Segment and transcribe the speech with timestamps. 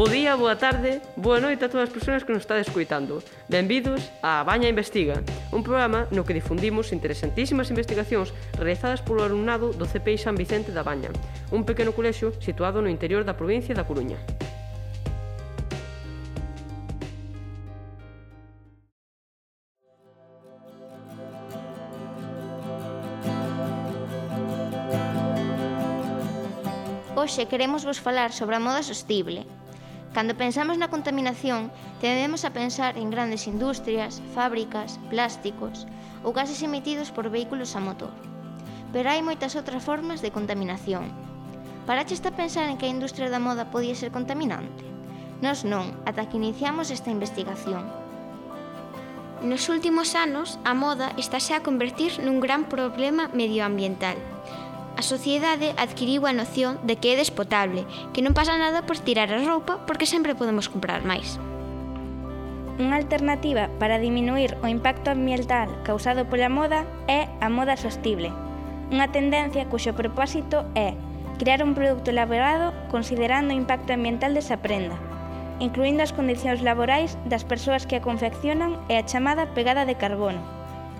[0.00, 3.20] Bo día, boa tarde, boa noite a todas as persoas que nos estades escuitando.
[3.52, 5.20] Benvidos a Baña Investiga,
[5.52, 10.80] un programa no que difundimos interesantísimas investigacións realizadas polo alumnado do CPI San Vicente da
[10.80, 11.12] Baña,
[11.52, 14.16] un pequeno colexio situado no interior da provincia da Coruña.
[27.20, 29.44] Hoxe queremos vos falar sobre a moda sostible,
[30.10, 31.70] Cando pensamos na contaminación,
[32.02, 35.86] tendemos a pensar en grandes industrias, fábricas, plásticos
[36.26, 38.10] ou gases emitidos por vehículos a motor.
[38.90, 41.14] Pero hai moitas outras formas de contaminación.
[41.86, 44.82] Paraches a pensar en que a industria da moda podía ser contaminante?
[45.38, 47.86] Nos non, ata que iniciamos esta investigación.
[49.46, 54.18] Nos últimos anos, a moda estáse a convertir nun gran problema medioambiental.
[55.00, 59.32] A sociedade adquiriu a noción de que é despotable, que non pasa nada por tirar
[59.32, 61.40] a roupa porque sempre podemos comprar máis.
[62.76, 68.28] Unha alternativa para diminuir o impacto ambiental causado pola moda é a moda sostible,
[68.92, 70.92] unha tendencia cuxo propósito é
[71.40, 75.00] crear un produto elaborado considerando o impacto ambiental desa prenda,
[75.64, 80.44] incluindo as condicións laborais das persoas que a confeccionan e a chamada pegada de carbono,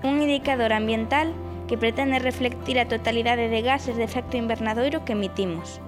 [0.00, 5.16] un indicador ambiental que que pretende reflectir a totalidade de gases de efecto invernadoiro que
[5.16, 5.80] emitimos.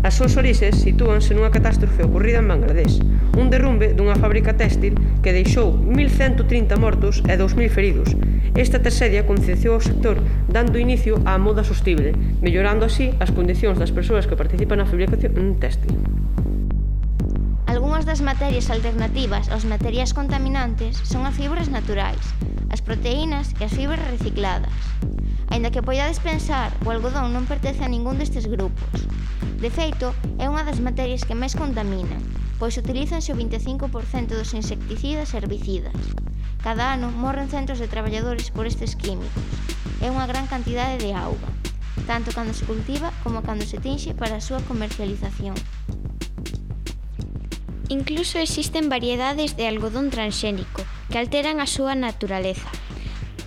[0.00, 3.04] As súas orixes sitúanse nunha catástrofe ocorrida en Bangladesh,
[3.36, 8.16] un derrumbe dunha fábrica téxtil que deixou 1.130 mortos e 2.000 feridos.
[8.56, 10.16] Esta tragedia concienciou ao sector
[10.48, 15.60] dando inicio á moda sostible, mellorando así as condicións das persoas que participan na fabricación
[15.60, 15.92] téxtil
[18.06, 22.22] das materias alternativas aos materiais contaminantes son as fibras naturais,
[22.70, 24.70] as proteínas e as fibras recicladas.
[25.50, 29.10] Ainda que poidades pensar, o algodón non pertence a ningún destes grupos.
[29.58, 32.22] De feito, é unha das materias que máis contaminan,
[32.62, 35.98] pois utilizanse o 25% dos insecticidas e herbicidas.
[36.62, 39.42] Cada ano morren centros de traballadores por estes químicos.
[39.98, 41.50] É unha gran cantidade de auga,
[42.06, 45.58] tanto cando se cultiva como cando se tinxe para a súa comercialización.
[47.88, 52.66] Incluso existen variedades de algodón transxénico que alteran a súa naturaleza.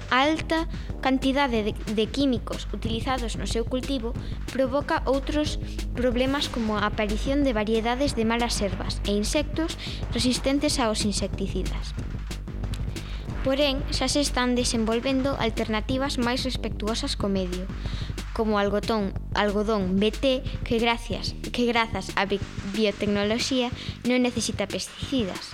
[0.10, 0.72] A alta
[1.04, 4.16] cantidade de, de químicos utilizados no seu cultivo
[4.56, 5.60] provoca outros
[5.92, 9.76] problemas como a aparición de variedades de malas ervas e insectos
[10.16, 11.92] resistentes aos insecticidas.
[13.44, 17.68] Porén, xa se están desenvolvendo alternativas máis respectuosas co medio,
[18.40, 22.40] como o algodón, algodón BT que gracias que grazas á bi
[22.72, 23.68] biotecnoloxía
[24.08, 25.52] non necesita pesticidas,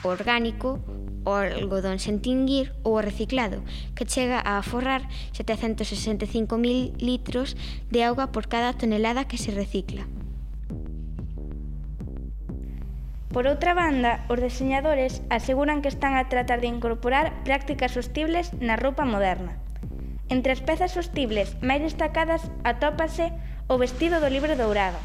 [0.00, 0.80] o orgánico,
[1.28, 3.60] o algodón sen tinguir ou o reciclado,
[3.92, 5.04] que chega a aforrar
[5.36, 7.52] 765.000 litros
[7.92, 10.08] de auga por cada tonelada que se recicla.
[13.28, 18.80] Por outra banda, os deseñadores aseguran que están a tratar de incorporar prácticas sostibles na
[18.80, 19.61] roupa moderna,
[20.32, 23.36] Entre as pezas sostibles máis destacadas atópase
[23.68, 24.96] o vestido do libro dourado,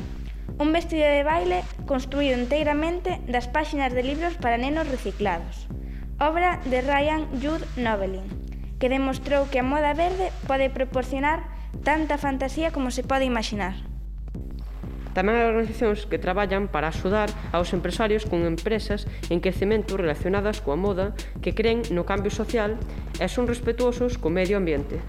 [0.55, 5.67] un vestido de baile construído inteiramente das páxinas de libros para nenos reciclados,
[6.15, 8.23] obra de Ryan Jude Novelin,
[8.79, 11.43] que demostrou que a moda verde pode proporcionar
[11.83, 13.75] tanta fantasía como se pode imaginar.
[15.17, 20.77] Tamén hai organizacións que traballan para axudar aos empresarios con empresas en crecemento relacionadas coa
[20.77, 22.77] moda que creen no cambio social
[23.17, 25.01] e son respetuosos co medio ambiente.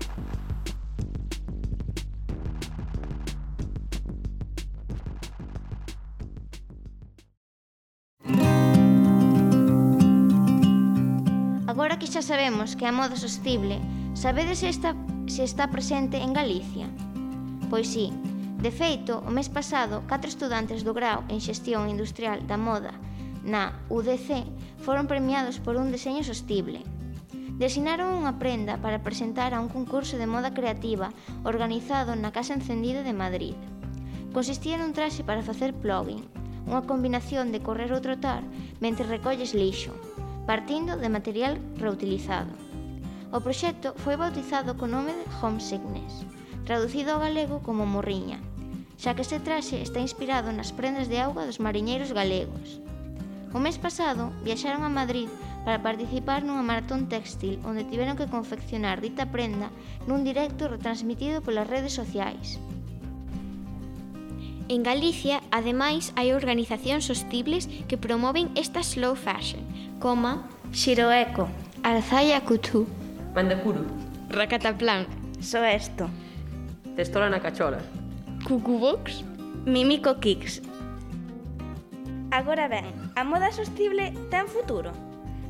[11.68, 13.76] Agora que xa sabemos que a moda sostible,
[14.16, 14.96] sabedes se está,
[15.28, 16.88] se está presente en Galicia?
[17.68, 18.08] Pois sí,
[18.58, 22.90] De feito, o mes pasado, catro estudantes do grau en Xestión Industrial da Moda
[23.46, 24.50] na UDC
[24.82, 26.82] foron premiados por un deseño sostible.
[27.54, 31.14] Designaron unha prenda para presentar a un concurso de moda creativa
[31.46, 33.54] organizado na Casa Encendida de Madrid.
[34.34, 36.26] Consistía nun traxe para facer plugging,
[36.66, 38.42] unha combinación de correr ou trotar
[38.82, 39.94] mentre recolles lixo,
[40.50, 42.50] partindo de material reutilizado.
[43.30, 46.26] O proxecto foi bautizado co nome de Homesickness,
[46.66, 48.42] traducido ao galego como morriña,
[48.98, 52.82] xa que este traxe está inspirado nas prendas de auga dos mariñeiros galegos.
[53.54, 55.30] O mes pasado viaxaron a Madrid
[55.64, 59.70] para participar nunha maratón textil onde tiveron que confeccionar dita prenda
[60.10, 62.58] nun directo retransmitido polas redes sociais.
[64.68, 69.64] En Galicia, ademais, hai organizacións sostibles que promoven esta slow fashion,
[69.96, 70.44] como
[70.76, 71.48] Xiroeco,
[71.80, 72.84] Alzaya Cutú,
[73.32, 73.88] Mandacuru,
[74.28, 75.08] Racataplan,
[75.40, 76.12] Soesto,
[76.92, 77.80] Testola na Cachola,
[78.46, 79.24] Cucubox?
[79.66, 80.62] Mimico Kicks.
[82.30, 82.86] Agora ben,
[83.16, 84.94] a moda sostible ten futuro?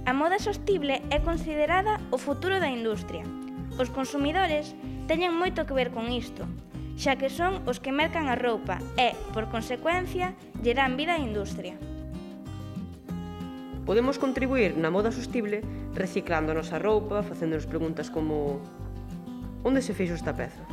[0.08, 3.28] A moda sostible é considerada o futuro da industria.
[3.76, 4.72] Os consumidores
[5.04, 6.48] teñen moito que ver con isto,
[6.96, 10.32] xa que son os que mercan a roupa e, por consecuencia,
[10.64, 11.76] lle dan vida á industria.
[13.84, 15.60] Podemos contribuir na moda sostible
[15.92, 18.64] reciclando a nosa roupa, facéndonos preguntas como
[19.60, 20.64] onde se fixo esta peza?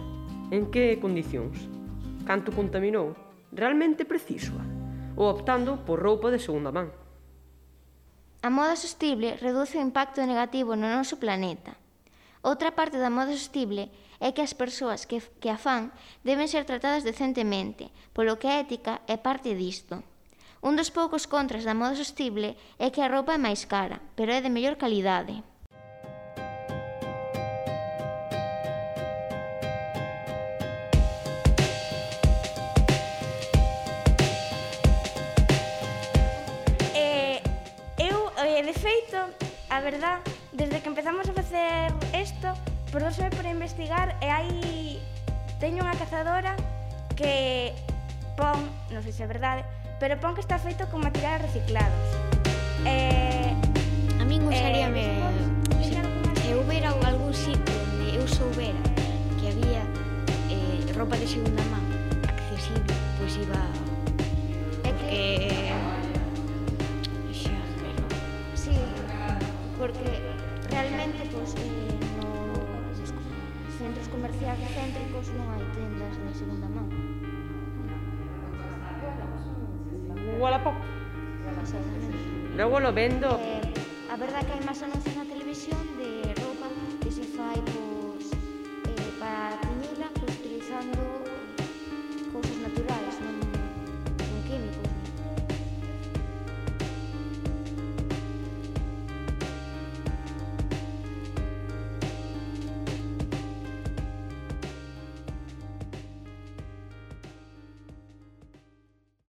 [0.56, 1.75] En que condicións?
[2.26, 3.16] canto contaminou,
[3.54, 4.66] realmente precisoa,
[5.16, 6.90] ou optando por roupa de segunda man.
[8.42, 11.78] A moda sostible reduce o impacto negativo no noso planeta.
[12.46, 13.90] Outra parte da moda sostible
[14.20, 15.90] é que as persoas que, que a fan
[16.22, 20.02] deben ser tratadas decentemente, polo que a ética é parte disto.
[20.62, 24.34] Un dos poucos contras da moda sostible é que a roupa é máis cara, pero
[24.34, 25.42] é de mellor calidade.
[39.70, 40.20] A verdad,
[40.52, 42.54] desde que empezamos a facer isto,
[42.92, 45.02] perdóseme por investigar e hai
[45.60, 46.56] teño unha cazadora
[47.18, 47.76] que
[48.40, 48.56] pon,
[48.94, 49.68] non sei se é verdade,
[50.00, 52.08] pero pon que está feito con materiales reciclados.
[52.88, 53.45] Eh,
[69.86, 70.20] porque
[70.72, 71.90] realmente pues, eh,
[73.78, 76.90] centros comerciais céntricos non hai tendas de segunda man.
[80.42, 80.74] Wallapop.
[82.58, 83.38] Logo lo vendo.
[83.38, 83.62] Eh,
[84.10, 86.66] a verdad que hai máis anuncios na televisión de roupa
[87.06, 91.25] que se fai pois, pues, eh, para a pues, utilizando